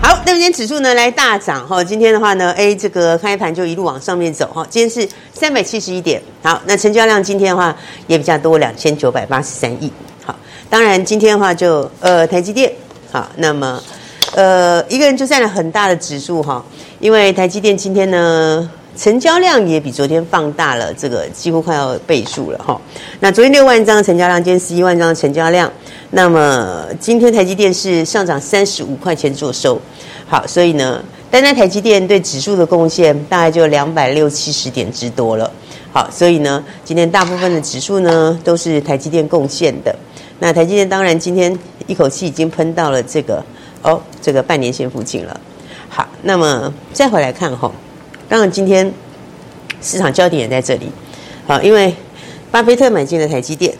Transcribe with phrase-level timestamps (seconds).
[0.00, 6.22] 好，那么今天指数呢来大涨哈，今天的话呢，哎，这个开盘就一路往上面走哈，今天是三百七十一点。
[6.42, 7.74] 好，那成交量今天的话
[8.06, 9.90] 也比较多，两千九百八十三亿。
[10.24, 10.34] 好，
[10.70, 12.70] 当然今天的话就呃台积电
[13.10, 13.82] 好，那么
[14.34, 16.64] 呃一个人就占了很大的指数哈，
[17.00, 22.80] 因为台积电今天呢成交量也比昨天放大了，这个几乎快要倍数了哈。
[23.20, 25.70] 那昨天六万张成交量，今天十一万张成交量。
[26.10, 29.78] 那么今天台积电是上涨三十五块钱做收，
[30.26, 35.50] 好，所以呢，单单台积电对指数的贡献大概就两百六七十点之多了，
[35.92, 39.94] 好，所以呢，今天大部分的指数呢都是台积电贡献的。
[40.38, 43.44] 那台积电当然今天一口气已经喷到了这个
[43.82, 45.40] 哦，这个半年线附近了。
[45.88, 47.70] 好，那么再回来看哈，
[48.28, 48.92] 当然今天
[49.80, 50.90] 市场焦点也在这里，
[51.46, 51.94] 好，因为
[52.50, 53.74] 巴菲特买进了台积电，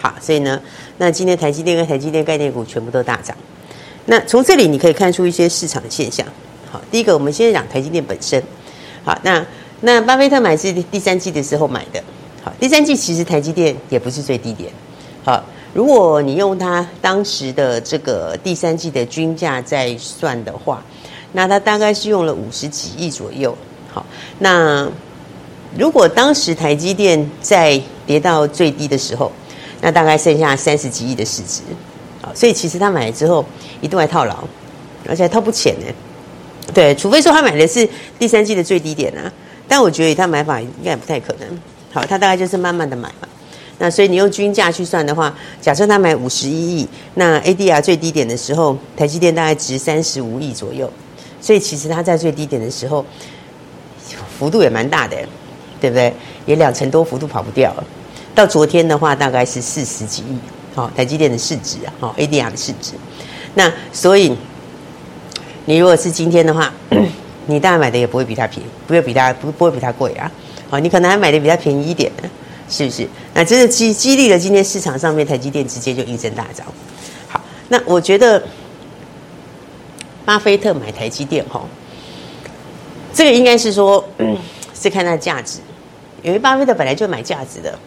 [0.00, 0.60] 好，所以呢。
[0.96, 3.36] 那今天台积电跟台积电概念股全部都大涨，
[4.06, 6.24] 那从这里你可以看出一些市场的现象。
[6.70, 8.40] 好，第一个我们先讲台积电本身。
[9.02, 9.44] 好，那
[9.80, 12.00] 那巴菲特买是第三季的时候买的。
[12.44, 14.70] 好，第三季其实台积电也不是最低点。
[15.24, 20.80] 好，如果你用它当时的这个第三季的均价再算的话，
[21.32, 23.56] 那它大概是用了五十几亿左右。
[23.94, 24.04] 好，
[24.40, 24.86] 那
[25.78, 29.30] 如果当时台积电在跌到最低的时候，
[29.80, 31.62] 那大概剩下三十几亿的市值，
[32.20, 33.44] 啊，所以其实他买了之后
[33.80, 34.42] 一度还套牢，
[35.08, 35.86] 而且还套不浅呢。
[36.74, 39.32] 对，除非说他买的是第三季的最低点啊，
[39.68, 41.48] 但我觉得他买法应该不太可能。
[41.92, 43.28] 好，他大概就是慢慢的买嘛。
[43.78, 50.90] 那所以你用均价去算的话，假设他买五十一亿，那 ADR 最低点的时候，台积电大概值三十五亿左右，
[51.40, 53.04] 所以其实他在最低点的时候
[54.38, 55.16] 幅度也蛮大的，
[55.80, 56.12] 对不对？
[56.46, 57.84] 也两成多幅度跑不掉了。
[58.34, 60.36] 到昨天的话，大概是四十几亿，
[60.74, 62.92] 好，台积电的市值啊，好，ADR 的市值。
[63.54, 64.36] 那所以，
[65.66, 66.72] 你如果是今天的话，
[67.46, 70.30] 你当然买的也不会比它便宜，不会比它不不会比它贵啊，
[70.68, 72.10] 好，你可能还买的比它便宜一点，
[72.68, 73.08] 是不是？
[73.32, 76.66] 那真的激激励了今天市场上面台积电直接就应声大涨。
[77.28, 78.42] 好，那我觉得
[80.24, 81.62] 巴菲特买台积电哈，
[83.14, 84.04] 这个应该是说，
[84.74, 85.60] 是看它的价值，
[86.22, 87.78] 因为巴菲特本来就买价值的。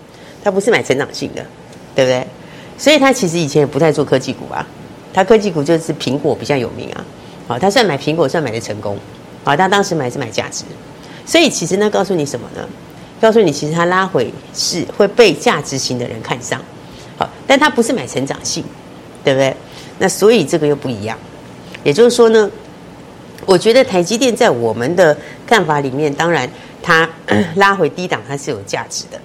[0.43, 1.45] 他不是买成长性的，
[1.93, 2.25] 对不对？
[2.77, 4.65] 所以他其实以前也不太做科技股啊。
[5.13, 7.03] 他科技股就是苹果比较有名啊。
[7.47, 8.97] 好，他算买苹果算买的成功。
[9.43, 10.63] 好，他当时买是买价值。
[11.25, 12.65] 所以其实呢，告诉你什么呢？
[13.19, 16.61] 告诉你，其实他拉回是会被价值型的人看上。
[17.17, 18.63] 好，但他不是买成长性，
[19.25, 19.53] 对不对？
[19.99, 21.17] 那所以这个又不一样。
[21.83, 22.49] 也就是说呢，
[23.47, 26.47] 我觉得台积电在我们的看法里面，当然
[26.84, 27.09] 它
[27.56, 29.18] 拉回低档，它是有价值的。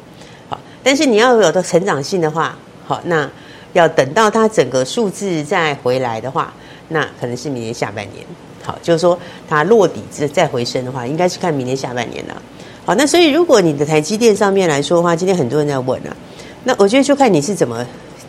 [0.49, 2.57] 好但是你要有的成长性的话，
[2.87, 3.29] 好，那
[3.73, 6.55] 要等到它整个数字再回来的话，
[6.89, 8.25] 那可能是明年下半年。
[8.63, 9.19] 好，就是说
[9.49, 12.43] 它落底再再回升的话，应该是看明年下半年了。
[12.87, 16.17] 好，那所以如果你的台积电上面来说的话，今天很多人在问啊，
[16.63, 17.85] 那我觉得就看你是怎么，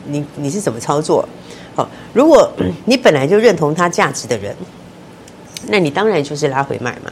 [0.07, 1.23] 你你是怎么操作。
[1.75, 2.51] 好，如果
[2.85, 4.55] 你本来就认同它价值的人，
[5.67, 7.11] 那你当然就是拉回买嘛，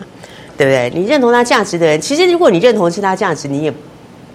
[0.58, 0.92] 对不对？
[0.94, 3.74] 你认同它价值的人，其实如果你认同是它价值，你也。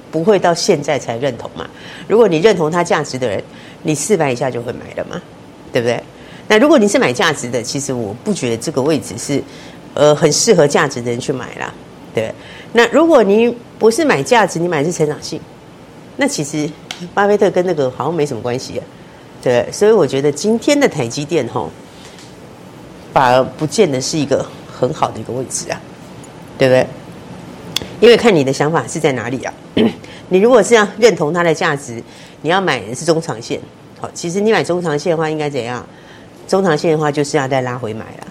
[0.08, 1.68] 不会到现在才认同嘛？
[2.08, 3.42] 如果你认同它价值的人，
[3.82, 5.20] 你四百以下就会买了嘛？
[5.72, 6.00] 对不对？
[6.48, 9.42] 那如果你是买价值的，其实我不觉得这个位置是，
[9.92, 11.74] 呃，很适合价值的人去买啦。
[12.14, 12.32] 对。
[12.72, 15.38] 那如果你不是买价值，你买的是成长性，
[16.16, 16.70] 那其实
[17.12, 18.84] 巴菲特跟那个好像没什么关系啊。
[19.42, 19.68] 对。
[19.70, 21.70] 所以我觉得今天的台积电吼，
[23.16, 25.80] 反而不见得是一个很好的一个位置啊，
[26.58, 26.86] 对不对？
[27.98, 29.54] 因为看你的想法是在哪里啊？
[30.28, 32.02] 你如果是要认同它的价值，
[32.42, 33.58] 你要买的是中长线。
[33.98, 35.82] 好，其实你买中长线的话，应该怎样？
[36.46, 38.26] 中长线的话，就是要再拉回买了。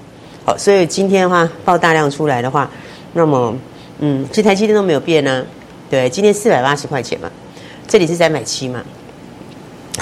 [0.45, 2.69] 好，所以今天的话报大量出来的话，
[3.13, 3.57] 那么
[3.98, 5.44] 嗯，其实台积电都没有变呢。
[5.89, 7.27] 对，今天四百八十块钱嘛，
[7.88, 8.86] 这里是三百七嘛，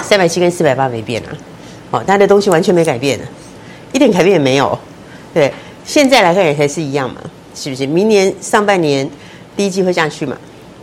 [0.02, 1.32] 三百七跟四百八没变啊。
[1.90, 3.18] 好，它的东西完全没改变，
[3.94, 4.78] 一点改变也没有。
[5.32, 5.50] 对，
[5.86, 7.22] 现在来看也还是一样嘛，
[7.54, 7.86] 是不是？
[7.86, 9.08] 明年上半年。
[9.56, 10.36] 第一季会下去嘛，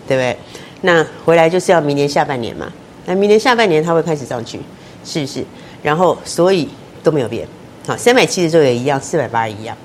[0.07, 0.37] 对不对？
[0.79, 2.71] 那回来就是要明年下半年嘛。
[3.05, 4.61] 那明年下半年它会开始上去，
[5.03, 5.43] 是不是？
[5.83, 6.69] 然后所以
[7.03, 7.45] 都没有变。
[7.85, 9.75] 好，三百七的时候也一样，四百八一样，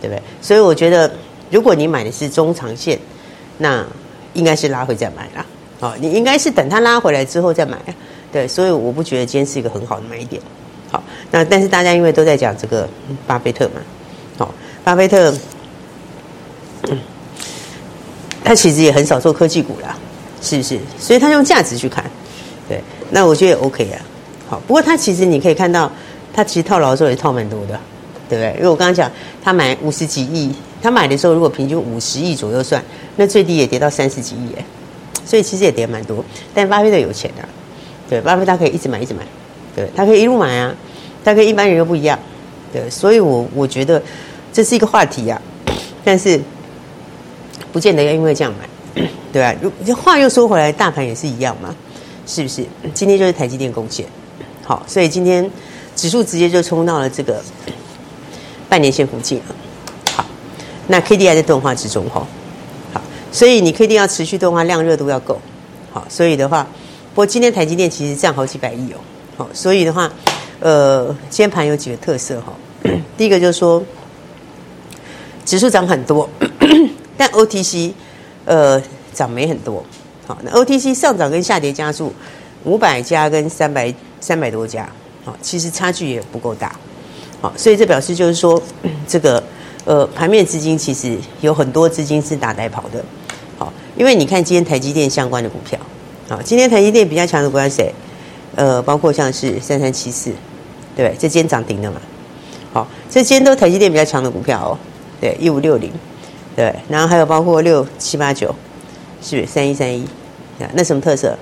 [0.00, 0.22] 对不对？
[0.40, 1.12] 所以我觉得
[1.50, 2.98] 如果你买的是中长线，
[3.58, 3.84] 那
[4.32, 5.44] 应该是拉回再买啦。
[5.80, 7.76] 哦，你应该是等它拉回来之后再买。
[8.32, 10.40] 对，所以我不觉得今天是一个很好的买点。
[10.92, 12.86] 好，那但是大家因为都在讲这个
[13.26, 13.80] 巴菲特嘛，
[14.36, 14.54] 好，
[14.84, 15.34] 巴菲特，
[18.44, 19.96] 他其实也很少做科技股啦，
[20.42, 20.78] 是不是？
[20.98, 22.04] 所以他用价值去看，
[22.68, 22.78] 对，
[23.10, 23.98] 那我觉得也 OK 啊。
[24.50, 25.90] 好，不过他其实你可以看到，
[26.34, 27.80] 他其实套牢的时候也套蛮多的，
[28.28, 28.52] 对不对？
[28.58, 29.10] 因为我刚刚讲
[29.42, 32.84] 他买五十几亿，他买的时候如果平均五十亿左右算，
[33.16, 34.64] 那最低也跌到三十几亿耶，
[35.24, 36.22] 所以其实也跌蛮多。
[36.52, 37.48] 但巴菲特有钱啊。
[38.10, 39.22] 对，巴菲特可以一直买，一直买，
[39.74, 40.74] 对，他可以一路买啊，
[41.24, 42.18] 他跟一般人又不一样，
[42.72, 44.02] 对，所以我我觉得
[44.52, 45.40] 这是一个话题啊，
[46.04, 46.40] 但是
[47.72, 49.54] 不见得要因为这样买，对吧？
[49.84, 51.74] 如话又说回来，大盘也是一样嘛，
[52.26, 52.64] 是不是？
[52.92, 54.04] 今天就是台积电贡献，
[54.64, 55.50] 好，所以今天
[55.96, 57.42] 指数直接就冲到了这个
[58.68, 59.54] 半年线附近了，
[60.14, 60.24] 好，
[60.88, 62.26] 那 K D 还在钝化之中哈，
[62.92, 63.00] 好，
[63.32, 65.40] 所以你 K D 要持续钝化，量热度要够，
[65.92, 66.66] 好，所以的话。
[67.14, 68.96] 不过今天台积电其实涨好几百亿哦，
[69.42, 70.08] 好，所以的话，
[70.60, 72.52] 呃，今天盘有几个特色哈。
[73.18, 73.82] 第一个就是说，
[75.44, 76.28] 指数涨很多，
[77.18, 77.90] 但 OTC
[78.44, 78.80] 呃
[79.12, 79.84] 涨没很多。
[80.28, 82.14] 好，那 OTC 上涨跟下跌加速，
[82.62, 84.88] 五百家跟三百三百多家，
[85.24, 86.72] 好，其实差距也不够大。
[87.40, 88.62] 好，所以这表示就是说，
[89.08, 89.42] 这个
[89.84, 93.04] 呃盘面资金其实有很多资金是打带跑的。
[93.58, 95.76] 好，因为你看今天台积电相关的股票。
[96.28, 97.92] 好，今天台积电比较强的股票是谁？
[98.54, 100.30] 呃，包括像是三三七四，
[100.96, 102.00] 对，这今天涨停的嘛。
[102.72, 104.78] 好，这今天都台积电比较强的股票哦。
[105.20, 105.90] 对，一五六零，
[106.56, 108.54] 对，然后还有包括六七八九，
[109.22, 110.04] 是不是三一三一？
[110.74, 111.36] 那什么特色？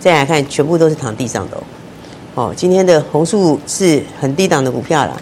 [0.00, 1.62] 再来看，全部都是躺地上的哦。
[2.34, 5.20] 哦，今天的红树是很低档的股票啦，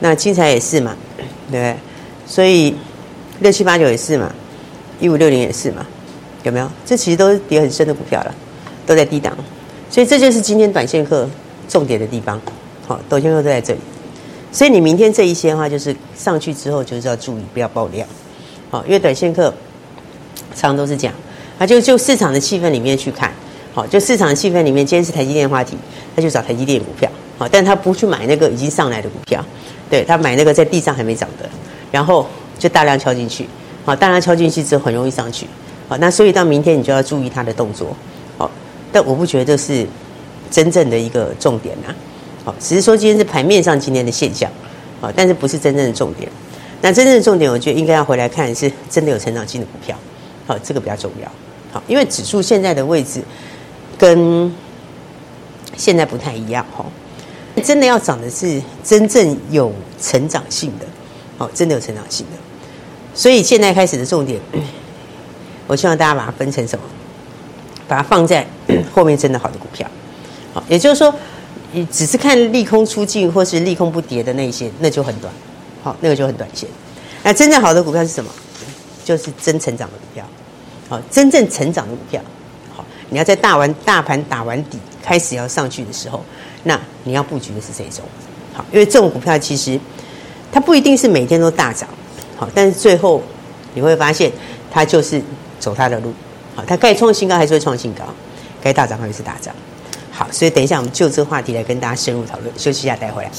[0.00, 0.96] 那精材也是嘛，
[1.50, 1.76] 对，
[2.26, 2.74] 所以
[3.40, 4.32] 六七八九也是嘛，
[5.00, 5.84] 一五六零也是嘛。
[6.42, 6.70] 有没有？
[6.84, 8.34] 这其实都是跌很深的股票了，
[8.86, 9.34] 都在低档，
[9.94, 11.24] 所以这就是今天短线客
[11.68, 12.40] 重点的地方。
[12.84, 13.78] 好，短线客都在这里，
[14.50, 18.04] 所以你明天这一些的话，就是上去之后就是要注意不要爆量。
[18.72, 19.54] 好，因为短线客
[20.52, 21.14] 常常都是这样，
[21.60, 23.32] 他就就市场的气氛里面去看。
[23.72, 25.76] 好，就市场的气氛里面，今天是台积电话题，
[26.16, 27.08] 他就找台积电股票。
[27.38, 29.44] 好，但他不去买那个已经上来的股票，
[29.88, 31.48] 对，他买那个在地上还没涨的，
[31.92, 32.26] 然后
[32.58, 33.48] 就大量敲进去。
[33.84, 35.46] 好，大量敲进去之后很容易上去。
[35.88, 37.96] 好，那所以到明天你就要注意他的动作，
[38.94, 39.84] 但我不觉得是
[40.52, 41.92] 真正的一个重点呐，
[42.44, 44.48] 好，只是说今天是盘面上今天的现象，
[45.00, 46.30] 好，但是不是真正的重点。
[46.80, 49.98] 那真正的重点，我觉得应该要回来看是真的有成长性的股票，
[50.46, 51.28] 好，这个比较重要，
[51.72, 53.20] 好，因为指数现在的位置
[53.98, 54.54] 跟
[55.76, 56.86] 现在不太一样，哈，
[57.64, 60.86] 真的要涨的是真正有成长性的，
[61.36, 62.38] 好，真的有成长性的，
[63.12, 64.40] 所以现在开始的重点。
[65.66, 66.84] 我希望大家把它分成什么？
[67.86, 68.46] 把它放在
[68.92, 69.86] 后面真的好的股票，
[70.52, 71.14] 好，也就是说，
[71.72, 75.32] 你只是看利空出尽或是利空不跌的那些，那就很短，
[75.82, 76.68] 好，那个就很短线。
[77.22, 78.30] 那真正好的股票是什么？
[79.04, 80.24] 就是真成长的股票，
[80.88, 82.22] 好，真正成长的股票，
[82.74, 86.24] 好，你要在大完大盘打完底开始要上去的时候，
[86.62, 88.04] 那你要布局的是这种，
[88.54, 89.78] 好，因为这种股票其实
[90.50, 91.88] 它不一定是每天都大涨，
[92.36, 93.22] 好，但是最后
[93.74, 94.32] 你会发现
[94.70, 95.22] 它就是。
[95.60, 96.12] 走它的路，
[96.54, 98.04] 好，它该创新高还是会创新高，
[98.62, 99.54] 该大涨还是大涨，
[100.12, 103.30] 好，所以等一下我们就这个话题来跟大家深入讨论，休息一下带回来。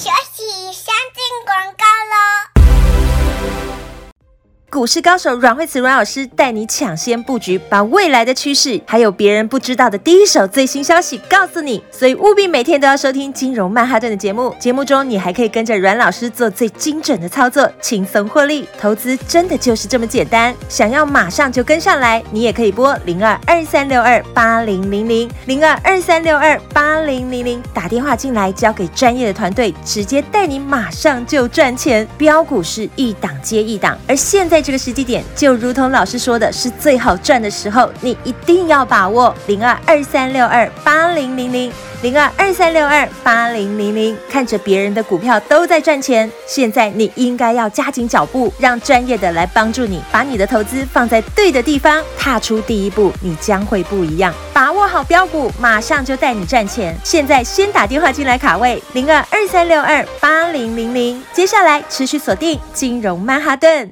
[4.75, 14.53] 股市高手阮慧慈阮老师带你抢先布局，把未来的趋势还有别人不知道的第一手最新消息告诉你，所以务必每天都要收听金融曼哈顿的节目。
[14.59, 18.67] 节目中你还可以跟着阮老师做最精准的操作，轻松获利。
[18.77, 32.05] 投资真的就是这么简单，想要马上就跟上来，你也可以拨零二二三六二八零零零零二二三六二八零零零打电话进来，交给专业的团队，直接带你马上就赚钱。
[32.17, 34.64] 标股是一档接一档，而现在。
[34.65, 44.17] 这个时机点就如同老师说的，是最好赚的时候，你一定要把握零二二三六二八零零零零二二三六二八零零零。
[44.27, 54.33] 看着别人的股票都在赚钱，现在你应该要加紧脚步，让专业的来帮助你，把你的投资放在对的地方，踏出第一步，你将会不一样。
[54.51, 56.97] 把握好标股，马上就带你赚钱。
[57.03, 63.91] 现在先打电话进来卡位零二二三六二八零零零，接下来持续锁定金融曼哈顿。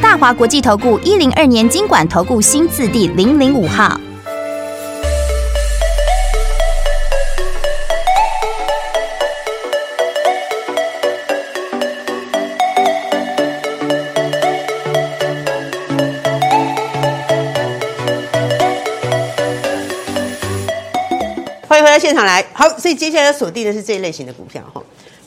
[0.00, 3.98] 大华国际投顾一零二年金管投顾新字第零零五号。
[21.68, 24.82] 欢迎回到现场来，好，所以接下来锁定的是这一类型的股票哈。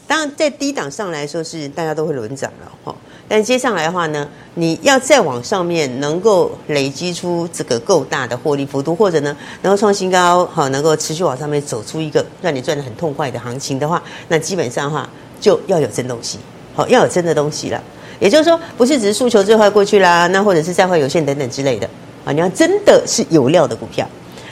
[0.07, 2.95] 当然，在低档上来说是大家都会轮涨了哈。
[3.29, 15.07] 但接下来的话呢，你要再往上面能够累积出这个够大的获利幅度，或者呢能够创新高，好，能够持续往上面走出一个让你赚得很痛快的行情的话，那基本上的话
[15.39, 16.39] 就要有真东西，
[16.73, 17.79] 好，要有真的东西了。
[18.19, 21.87] 也就是说，不是只是诉求最坏过去啦，那或者是再坏有限等等之类的
[22.25, 24.09] 啊，你要真的是有料的股票，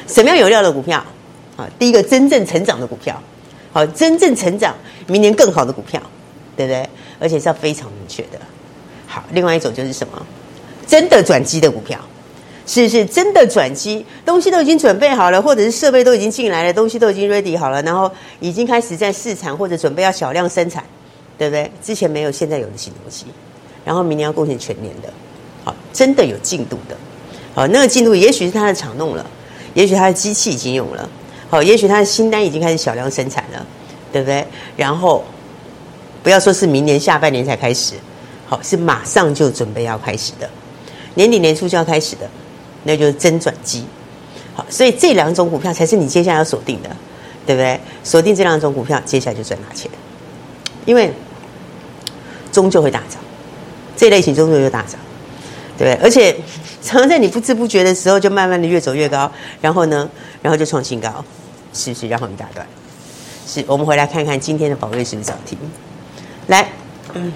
[0.08, 1.04] 什么样有料的股票
[1.56, 1.68] 啊？
[1.80, 3.20] 第一个真正成长的股票，
[3.74, 4.76] 好，真正成长，
[5.08, 6.00] 明年更好的股票，
[6.56, 6.88] 对不对？
[7.20, 8.40] 而且是要非常明确的。
[9.32, 10.26] 另外一种就是什么？
[10.88, 12.00] 真的转机的股票，
[12.66, 14.06] 是是真的转机？
[14.26, 18.10] 东西都已经准备好了，或者是设备都已经进来了，东西都已经 ready 好了，然后
[18.40, 20.82] 已经开始在试产或者准备要小量生产，
[21.38, 21.70] 对不对？
[21.84, 23.26] 之前没有，现在有的新东西，
[23.84, 25.12] 然后明年要贡献全年的，
[25.66, 26.96] 好，真的有进度的，
[27.54, 29.26] 好，那个进度也许是他的厂弄了，
[29.74, 31.10] 也许他的机器已经用了，
[31.50, 33.66] 好，也许他的新单已经开始小量生产了，
[34.14, 34.46] 对不对？
[34.78, 35.22] 然后
[36.24, 37.96] 不要说是明年下半年才开始。
[38.48, 40.50] 好，是马上就准备要开始的，
[41.16, 42.30] 年底年初就要开始的，
[42.84, 43.86] 那就是真转机。
[44.56, 46.90] 好，所以这两种股票才是你接下来要锁定的，
[47.46, 47.78] 对不对？
[48.06, 49.92] 锁定这两种股票，接下来就赚大钱，
[50.86, 51.12] 因为
[52.52, 53.22] 终究会大涨，
[53.98, 55.00] 这类型终究会大涨，
[55.78, 56.04] 对不对？
[56.04, 56.34] 而且
[56.82, 60.10] 常常在你不知不觉的时候，就慢慢的越走越高，然后呢，
[60.42, 61.24] 然后就创新高，
[61.74, 62.08] 是不是？
[62.08, 62.66] 然后一大段，
[63.46, 65.58] 是我们回来看看今天的宝瑞是不是涨停？
[66.48, 66.70] 来，
[67.14, 67.34] 嗯。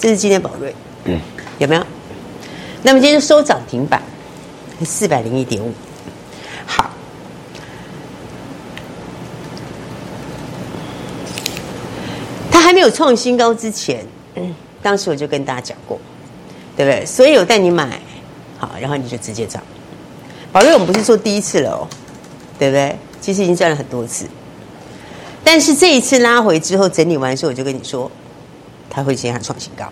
[0.00, 1.20] 这是今天宝瑞，嗯，
[1.58, 1.86] 有没有？
[2.82, 4.02] 那么今天收涨停板，
[4.82, 5.70] 四百零一点五。
[6.64, 6.90] 好，
[12.50, 14.02] 它还没有创新高之前，
[14.36, 16.00] 嗯，当时我就跟大家讲过，
[16.74, 17.04] 对不对？
[17.04, 18.00] 所以我带你买，
[18.58, 19.62] 好，然后你就直接涨。
[20.50, 21.86] 宝瑞我们不是做第一次了哦，
[22.58, 22.96] 对不对？
[23.20, 24.24] 其实已经赚了很多次，
[25.44, 28.10] 但是这一次拉回之后整理完之后，我就跟你说。
[28.90, 29.84] 它会先还创新高，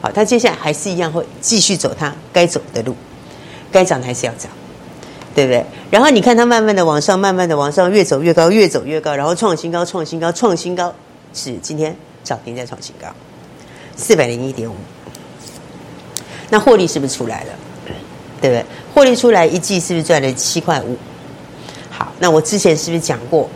[0.00, 2.96] 好，它接下来还是一样会继续走它该走的路，
[3.70, 4.50] 该涨的还是要涨，
[5.34, 5.64] 对不对？
[5.90, 10.92] 然后你看它慢慢的往上，慢慢的往上，越走越高，越走越高，然后创新高，创新高，创新高，
[11.34, 13.08] 是今天涨停再创新高，
[13.94, 14.74] 四百零一点五，
[16.48, 17.52] 那获利是不是出来了？
[18.40, 18.64] 对不对？
[18.94, 20.96] 获利出来一季是不是赚了七块五？
[21.90, 23.48] 好，那我之前是不是讲过，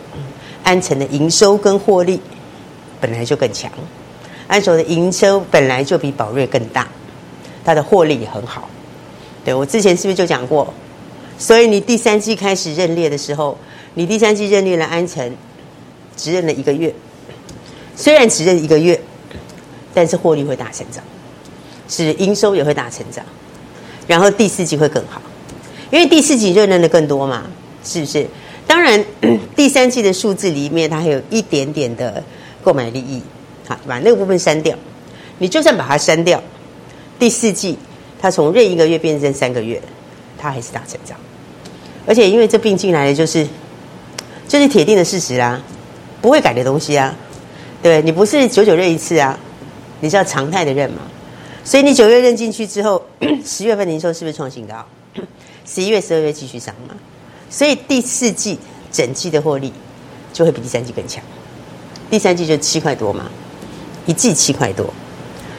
[0.63, 2.19] 安成的营收跟获利
[2.99, 3.71] 本来就更强。
[4.49, 6.87] 安守的营收本来就比宝瑞更大，
[7.63, 8.67] 它的获利也很好。
[9.45, 10.73] 对，我之前是不是就讲过？
[11.37, 13.55] 所以你第三季开始认列的时候，
[13.93, 15.31] 你第三季认列了安成，
[16.17, 16.91] 只认了一个月，
[17.95, 18.99] 虽然只认一个月，
[19.93, 21.03] 但是获利会大成长，
[21.87, 23.23] 是营收也会大成长，
[24.07, 25.21] 然后第四季会更好，
[25.91, 27.43] 因为第四季认认的更多嘛，
[27.83, 28.25] 是不是？
[28.65, 29.05] 当然，
[29.55, 32.23] 第三季的数字里面它还有一点点的
[32.63, 33.21] 购买利益。
[33.87, 34.77] 把那个部分删掉，
[35.37, 36.41] 你就算把它删掉，
[37.17, 37.77] 第四季
[38.21, 39.81] 它从任一个月变成三个月，
[40.37, 41.17] 它还是大成长，
[42.05, 43.47] 而且因为这并进来的就是，
[44.47, 45.61] 就是铁定的事实啦，
[46.21, 47.15] 不会改的东西啊，
[47.81, 48.01] 对？
[48.01, 49.37] 你不是九九认一次啊，
[49.99, 51.01] 你是要常态的认嘛，
[51.63, 53.03] 所以你九月认进去之后，
[53.45, 54.85] 十月份零售是不是创新高？
[55.65, 56.95] 十一月、十二月继续涨嘛，
[57.49, 58.57] 所以第四季
[58.91, 59.71] 整季的获利
[60.33, 61.23] 就会比第三季更强，
[62.09, 63.29] 第三季就七块多嘛。
[64.09, 64.91] 一季七块多，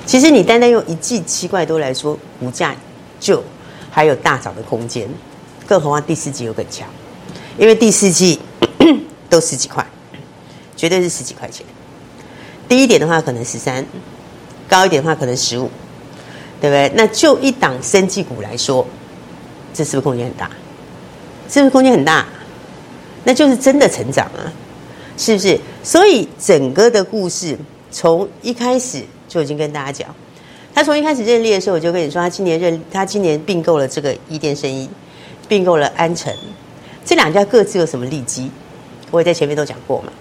[0.05, 2.75] 其实你单单用一季七块多来说，股价
[3.21, 3.41] 就
[3.93, 5.09] 还有大涨的空间，
[5.69, 6.89] 更何况第四季又更强，
[7.57, 8.41] 因为第四季
[9.31, 9.87] 都十几块，
[10.77, 11.65] 绝对是十几块钱。
[12.69, 13.87] 低一点的话可能十三，
[14.69, 15.71] 高一点的话可能十五，
[16.61, 16.91] 对不对？
[16.97, 18.85] 那就一档生技股来说，
[19.73, 20.51] 这是不是空间很大？
[21.49, 22.27] 是不是空间很大？
[23.23, 24.51] 那就是真的成长啊，
[25.17, 25.57] 是不是？
[25.85, 27.57] 所以整个的故事。
[27.91, 30.15] 从一开始就已经跟大家讲，
[30.73, 34.89] 他从一开始认列的时候，我就跟你说，他今年认他今年并购了这个伊甸生意，
[35.49, 36.33] 并购了安成，
[37.05, 38.51] 这两家各自有什么利基，
[39.11, 40.13] 我也在前面都讲过嘛，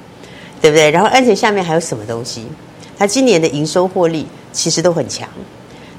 [0.59, 0.89] 对不对？
[0.89, 2.47] 然后安成下面还有什么东西？
[2.97, 5.29] 他今年的营收获利其实都很强，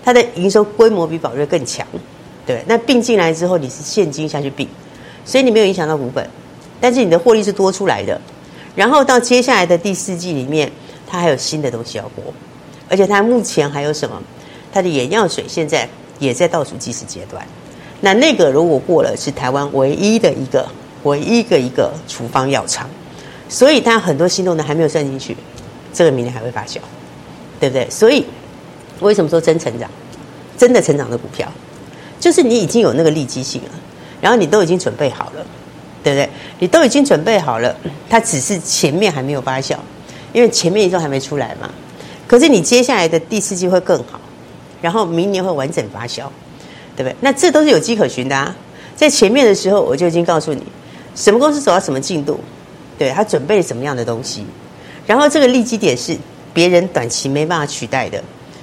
[0.04, 1.86] 他的营收规模比宝瑞更强，
[2.44, 2.64] 对。
[2.66, 4.68] 那并进来之后，你是现金下去并，
[5.24, 6.28] 所以你没有影响到股本，
[6.80, 8.20] 但是你的获利是多出来的。
[8.74, 10.70] 然后到接下来的第四季里面。
[11.10, 12.22] 它还有新的东西要播，
[12.88, 14.22] 而且它目前还有什么？
[14.72, 15.88] 它的眼药水现在
[16.20, 17.44] 也在倒数计时阶段。
[18.00, 20.64] 那那个如果过了，是台湾唯一的一个、
[21.02, 22.88] 唯一的一个处方药厂，
[23.48, 25.36] 所以它很多新动能还没有算进去，
[25.92, 26.78] 这个明年还会发酵，
[27.58, 27.90] 对不对？
[27.90, 28.24] 所以
[29.00, 29.90] 为什么说真成长？
[30.56, 31.50] 真的成长的股票，
[32.20, 33.70] 就是你已经有那个利基性了，
[34.20, 35.44] 然后你都已经准备好了，
[36.04, 36.28] 对不对？
[36.60, 37.74] 你都已经准备好了，
[38.08, 39.74] 它只是前面还没有发酵。
[40.32, 41.70] 因为前面一周还没出来嘛，
[42.26, 44.20] 可是你接下来的第四季会更好，
[44.80, 46.24] 然后明年会完整发酵，
[46.96, 47.16] 对不对？
[47.20, 48.54] 那这都是有迹可循的啊。
[48.94, 50.62] 在前面的时候，我就已经告诉你，
[51.14, 52.38] 什么公司走到什么进度，
[52.98, 54.44] 对，他准备了什么样的东西，
[55.06, 56.16] 然后这个利基点是
[56.52, 58.22] 别人短期没办法取代的，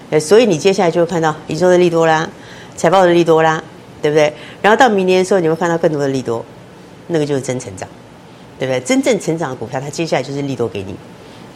[0.10, 2.30] 对，所以你接下来就会看到营收的利多啦，
[2.75, 3.63] 财报的利多啦，
[4.01, 4.32] 对不对？
[4.62, 6.45] 然后到明年的时候，你会看到更多的利多，
[7.08, 7.89] 那个就是真成长，
[8.60, 8.80] 对不对？
[8.82, 10.95] 真正成长的股票，它接下来就是利多给你，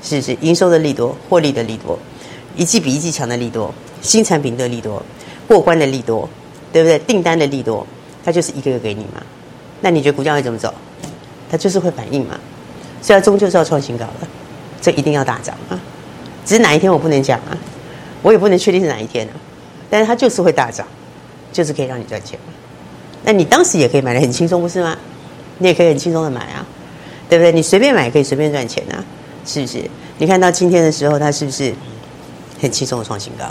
[0.02, 0.38] 是是？
[0.42, 1.98] 营收的利多，获利的利多，
[2.56, 5.04] 一季比一季强的利多，新产品的利多，
[5.48, 6.28] 过关的利多，
[6.72, 7.00] 对不对？
[7.00, 7.86] 订单的利多。
[8.24, 9.20] 它就是一个个给你嘛，
[9.82, 10.72] 那你觉得股价会怎么走？
[11.50, 12.40] 它就是会反应嘛，
[13.02, 14.28] 所以它终究是要创新高的，
[14.80, 15.82] 这一定要大涨啊！
[16.46, 17.58] 只是哪一天我不能讲啊，
[18.22, 19.34] 我也不能确定是哪一天啊，
[19.90, 20.86] 但是它就是会大涨，
[21.52, 22.54] 就是可以让你赚钱嘛。
[23.24, 24.96] 那你当时也可以买得很轻松，不是吗？
[25.58, 26.64] 你也可以很轻松的买啊，
[27.28, 27.52] 对不对？
[27.52, 29.04] 你随便买可以随便赚钱啊，
[29.46, 29.90] 是不是？
[30.18, 31.74] 你看到今天的时候，它是不是
[32.62, 33.46] 很轻松的创新高？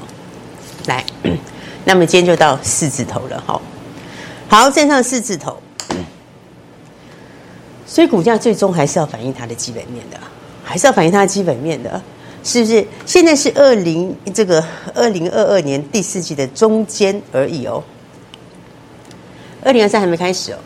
[0.87, 1.05] 来，
[1.85, 3.61] 那么今天就到四字头了，哈。
[4.48, 5.57] 好，站上四字头，
[7.87, 10.18] 所以股价最终还是要反映它的基本面的，
[10.64, 12.03] 还是要反映它的基本面的，
[12.42, 12.87] 是不是？
[13.07, 17.83] 现在是二零这个二零二二年第四季的中间而已哦，
[19.62, 20.59] 二零二三还没开始哦，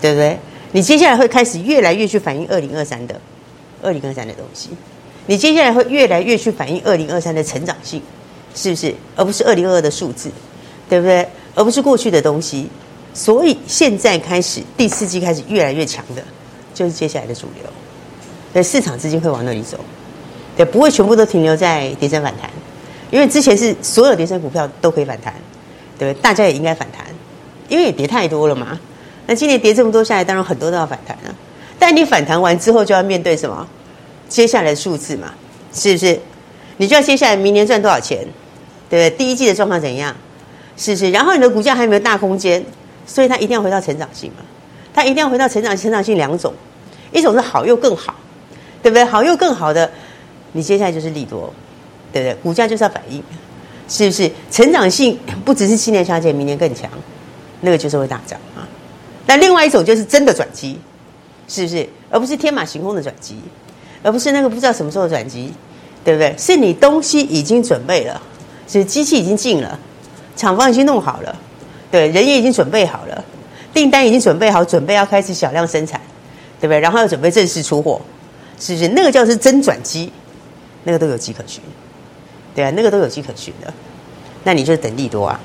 [0.00, 0.38] 对不对？
[0.72, 3.20] 你接下来会开始越来越去反映二零二三的
[3.84, 4.70] 二零二三的东西，
[5.26, 8.02] 你接下来会越来越去反映二零二三的成长性，
[8.54, 8.94] 是不是？
[9.14, 10.30] 而不是二零二二的数字，
[10.88, 11.28] 对不对？
[11.54, 12.68] 而不是过去的东西。
[13.12, 16.24] 所以现在开始，第四季开始越来越强的，
[16.74, 17.64] 就是接下来的主流。
[18.52, 19.78] 对，市场资金会往那里走，
[20.56, 22.50] 对，不会全部都停留在跌升反弹，
[23.10, 25.32] 因为之前是所有跌升股票都可以反弹，
[25.96, 26.22] 对不对？
[26.22, 27.06] 大家也应该反弹，
[27.68, 28.78] 因为也跌太多了嘛。
[29.26, 31.34] 那今年跌这么多下来，当然很多都要反弹啊。
[31.78, 33.66] 但你反弹完之后，就要面对什么？
[34.28, 35.32] 接下来的数字嘛，
[35.72, 36.18] 是不是？
[36.76, 38.18] 你就要接下来明年赚多少钱，
[38.88, 39.18] 对不对？
[39.18, 40.14] 第一季的状况怎样？
[40.76, 41.10] 是不是？
[41.10, 42.64] 然后你的股价还有没有大空间？
[43.06, 44.42] 所以它一定要回到成长性嘛，
[44.94, 46.52] 它一定要回到成长，成长性两种，
[47.12, 48.14] 一种是好又更好，
[48.82, 49.04] 对不对？
[49.04, 49.90] 好又更好的，
[50.52, 51.52] 你接下来就是利多，
[52.12, 52.34] 对不对？
[52.42, 53.22] 股价就是要反应，
[53.88, 54.30] 是不是？
[54.50, 56.90] 成长性不只是今年小姐，明年更强，
[57.60, 58.66] 那个就是会大涨啊。
[59.26, 60.78] 那另外一种就是真的转机，
[61.48, 61.88] 是不是？
[62.10, 63.38] 而不是天马行空的转机，
[64.02, 65.52] 而不是那个不知道什么时候的转机，
[66.04, 66.34] 对不对？
[66.38, 68.20] 是你东西已经准备了，
[68.68, 69.78] 是机器已经进了，
[70.36, 71.34] 厂房已经弄好了。
[71.90, 73.24] 对，人也已经准备好了，
[73.72, 76.00] 订单已经准备好，准备要开始小量生产，
[76.60, 76.80] 对不对？
[76.80, 78.00] 然后要准备正式出货，
[78.58, 78.88] 是不是？
[78.88, 80.12] 那个叫是真转机，
[80.82, 81.62] 那个都有迹可循，
[82.54, 83.72] 对啊，那个都有迹可循的。
[84.42, 85.40] 那你就是等利多啊，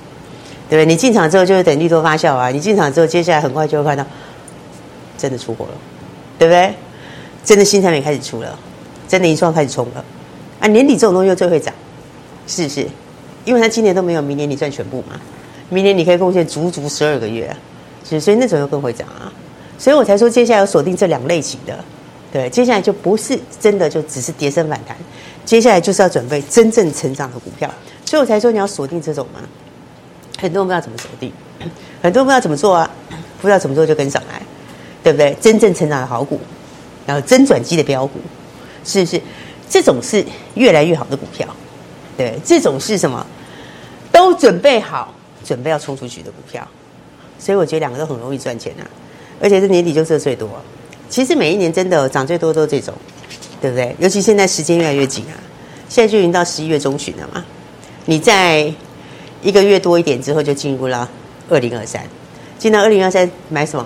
[0.69, 0.85] 对不对？
[0.85, 4.05] 你进场之后就是等利多发酵啊，你进场之后，接下来很快就会看到
[5.19, 5.71] 真的出货了，
[6.39, 6.73] 对不对？
[7.43, 8.57] 真的新产品开始出了，
[9.07, 10.03] 真的一创开始冲了
[10.59, 10.67] 啊！
[10.67, 11.73] 年底这种东西又最会涨，
[12.47, 12.87] 是不是？
[13.45, 15.19] 因为它今年都没有，明年你赚全部嘛。
[15.69, 17.55] 明年你可以贡献足足十二个月，
[18.03, 19.31] 所以那种又更会涨啊，
[19.77, 21.77] 所以我才说接下来要锁定这两类型的，
[22.31, 24.97] 对，接下来就不是真的就只是跌升反弹，
[25.45, 27.71] 接下来就是要准备真正成长的股票，
[28.03, 29.39] 所以我才说你要锁定这种嘛。
[30.39, 31.31] 很多人不知道怎么锁定，
[32.01, 32.89] 很多人不知道怎么做啊，
[33.41, 34.41] 不知道怎么做就跟上来，
[35.03, 35.35] 对不对？
[35.41, 36.39] 真正成长的好股，
[37.05, 38.19] 然后真转机的标股，
[38.83, 39.21] 是不是？
[39.69, 41.47] 这种是越来越好的股票，
[42.17, 43.25] 对，这种是什么？
[44.11, 45.13] 都准备好。
[45.41, 46.67] 准备要冲出去的股票，
[47.39, 48.85] 所以我觉得两个都很容易赚钱啊，
[49.41, 50.47] 而且这年底就是最多。
[51.09, 52.93] 其实每一年真的涨最多都是这种，
[53.59, 53.95] 对不对？
[53.97, 55.33] 尤其现在时间越来越紧啊，
[55.87, 57.43] 现在就已经到十一月中旬了嘛。
[58.05, 58.71] 你在
[59.41, 61.09] 一个月多一点之后就进入了
[61.49, 62.03] 二零二三，
[62.59, 63.85] 进到二零二三买什么？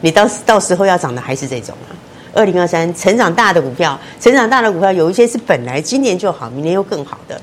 [0.00, 1.92] 你到到时候要涨的还是这种啊？
[2.32, 7.40] 二零二三成长大的股票，成长大的股票有一些是本来今年就好，明年又更好的，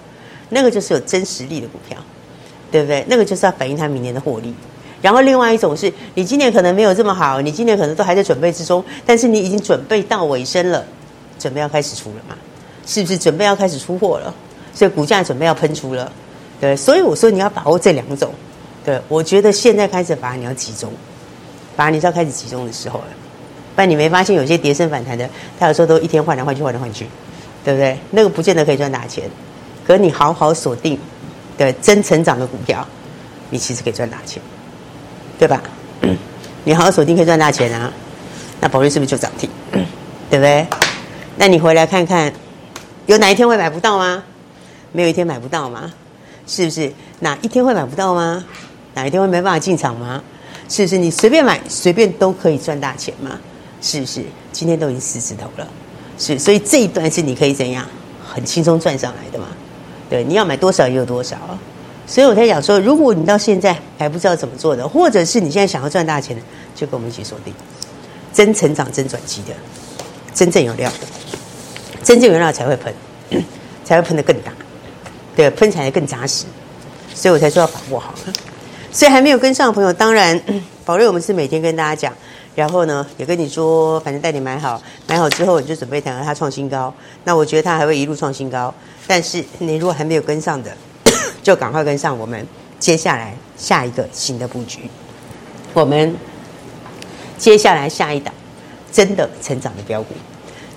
[0.49, 1.97] 那个就是有真实力的股票。
[2.71, 3.05] 对不对？
[3.07, 4.51] 那个就是要反映他明年的获利。
[4.99, 10.83] 然后另外一种是你今年可能没有这么好，你今年可能都还在准备之中，但是你已经准备到尾声了，
[11.37, 12.35] 准备要开始出了嘛？
[12.87, 14.33] 是不是准备要开始出货了？
[14.73, 16.11] 所以股价准备要喷出了。
[16.59, 18.33] 对，所以我说你要把握这两种。
[18.83, 20.91] 对，我觉得现在开始反而你要集中，
[21.75, 23.05] 把你是要开始集中的时候了。
[23.75, 25.27] 不然你没发现有些跌升反弹的，
[25.59, 27.07] 他有时候都一天换来换去，换来换去，
[27.63, 27.97] 对不对？
[28.11, 29.29] 那个不见得可以赚大钱，
[29.85, 30.99] 可你好好锁定。
[31.55, 32.83] 的，真成长的股票，
[33.51, 34.41] 你其实可以赚大钱，
[35.37, 35.61] 对吧？
[36.65, 37.93] 你好好锁定可以赚大钱啊。
[38.59, 39.47] 那宝瑞是不是就涨停？
[40.31, 40.65] 对不对？
[41.37, 42.33] 那你回来看看，
[43.05, 44.23] 有哪一天会买不到吗？
[44.91, 45.93] 没有一天买不到吗？
[46.47, 46.91] 是不是？
[47.19, 48.43] 哪一天会买不到吗？
[48.95, 50.23] 哪一天会没办法进场吗？
[50.69, 50.97] 是不是？
[50.97, 53.39] 你随便买，随便都可以赚大钱吗？
[53.81, 54.23] 是不是？
[54.51, 55.67] 今天都已经四字头了，
[56.17, 57.85] 是，所以这一段是你可以怎样
[58.23, 59.47] 很轻松赚上来的嘛？
[60.09, 61.37] 对，你要买多少也有多少，
[62.05, 66.41] 所以我才讲说，如果你到现在还不知道怎么做的，或者是你现在想要赚大钱的，
[66.75, 67.53] 就跟我们一起锁定
[68.31, 69.53] 真成长、真转机的，
[70.33, 71.07] 真正有料的，
[72.03, 72.93] 真正有料才会喷，
[73.83, 74.51] 才会喷得更大，
[75.35, 76.45] 对，喷起来更扎实。
[77.15, 78.13] 所以我才说要把握好。
[78.93, 80.39] 所以还没有跟上的朋友，当然
[80.85, 82.13] 宝瑞我们是每天跟大家讲，
[82.53, 86.93] 然后呢也跟你说，反正带你买好，买好之后你就准备等着它创新高。
[87.23, 88.71] 那我觉得它还会一路创新高，
[89.07, 90.71] 但是你如果还没有跟上的，
[91.41, 92.45] 就赶快跟上我们
[92.79, 94.81] 接下来下一个新的布局。
[95.73, 96.15] 我们
[97.35, 98.31] 接下来下一档
[98.91, 100.13] 真的成长的标股，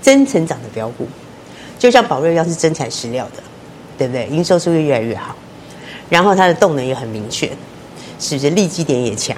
[0.01, 1.07] 真成长的标股，
[1.79, 3.43] 就像宝瑞要是真材实料的，
[3.99, 4.27] 对不对？
[4.29, 5.37] 营收是不是越来越好。
[6.09, 7.51] 然后它的动能也很明确，
[8.19, 9.37] 是不是利基点也强？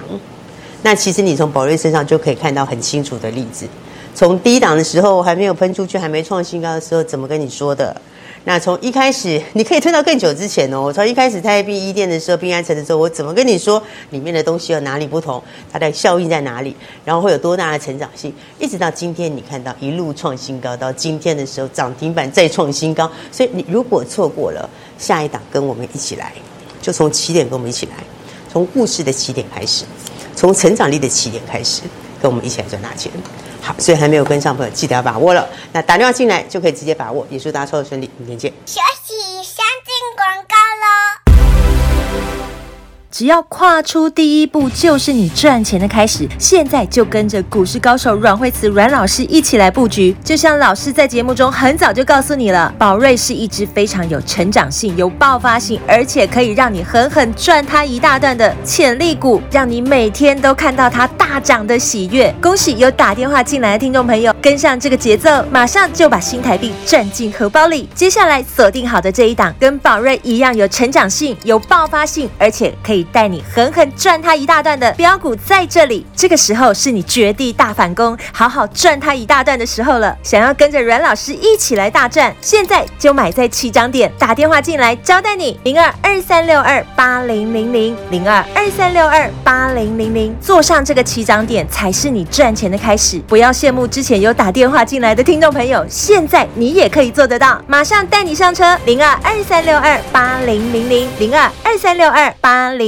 [0.83, 3.67] 那其实你从宝瑞身上就可以看到很清楚的例子。
[4.15, 8.01] 从低档的时候还没有喷出去，还没创新高的时候，怎么跟你说的？
[8.45, 10.93] 那从一开始你可以推到更久之前哦。
[10.93, 15.43] 从一开始太平一店的时候，平安城的时候，我怎么跟你说里面的东西有哪里不同？
[15.71, 16.75] 它的效应在哪里？
[17.05, 18.33] 然后会有多大的成长性？
[18.59, 23.11] 一直到今天，你看到一路创新高，到今天的时候涨停板再创新高。
[23.31, 26.33] 所以你如果错过了下一档，跟我们一起来。
[26.81, 27.93] 就从起点跟我们一起来，
[28.51, 29.85] 从故事的起点开始，
[30.35, 31.83] 从成长力的起点开始，
[32.21, 33.11] 跟我们一起来赚大钱。
[33.61, 35.47] 好，所以还没有跟上朋友，记得要把握了。
[35.73, 38.53] 那打电话进来就可以直接把握，也祝大家操作顺利，明天见。
[38.65, 41.28] 学习先进广告喽。
[43.11, 46.29] 只要跨出第一步，就是你赚钱的开始。
[46.39, 50.15] 现在就跟着股市高手阮慧慈阮老师一起来布局。
[50.23, 62.33] 就像老师在节目中很早就告诉你了，宝瑞是一只非常有成长性、有爆发性，而且可以让你狠狠赚它一大段的潜力股，让你每天都看到它大涨的喜悦。
[62.43, 67.89] 恭喜有打电话进来的听众朋友，跟上这个节奏，马上就把新台币赚进荷包里。
[67.95, 72.98] 接下来锁定好的这一档，跟宝瑞一样有成长性、有爆发性，而且可以。
[73.05, 80.17] 带你狠狠赚它一大段的标股在这里，这个时候是你绝地大反攻，好好赚它一大段的时候了。
[80.23, 93.19] 想要跟着阮老师一起来大赚，现在就买在起涨点，打电话进来招待你零二二三六二八零零零零二二三六二八零零零，坐上这个起涨点才是你赚钱的开始。
[93.27, 102.88] 不要羡慕之前有打电话进来的听众朋友，现在你也可以做得到，马上带你上车零二二三六二八零零零零二二三六二八零。